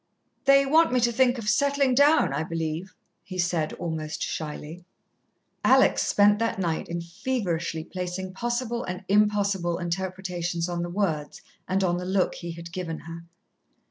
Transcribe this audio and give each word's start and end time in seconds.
"They 0.45 0.65
want 0.65 0.91
me 0.91 0.99
to 1.01 1.11
think 1.11 1.37
of 1.37 1.47
settling 1.47 1.93
down, 1.93 2.33
I 2.33 2.41
believe," 2.41 2.95
he 3.23 3.37
said, 3.37 3.73
almost 3.73 4.23
shyly. 4.23 4.83
Alex 5.63 6.01
spent 6.07 6.39
that 6.39 6.57
night 6.57 6.87
in 6.89 7.01
feverishly 7.01 7.83
placing 7.83 8.33
possible 8.33 8.83
and 8.83 9.03
impossible 9.07 9.77
interpretations 9.77 10.67
on 10.67 10.81
the 10.81 10.89
words, 10.89 11.43
and 11.67 11.83
on 11.83 11.97
the 11.97 12.05
look 12.05 12.33
he 12.33 12.53
had 12.53 12.71
given 12.73 13.01
her. 13.01 13.25